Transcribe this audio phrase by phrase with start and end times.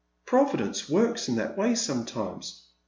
[0.25, 2.63] Providence works in that way sometimes."